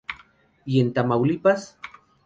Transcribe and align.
Y 0.65 0.79
en 0.81 0.93
Tamaulipas 0.93 1.77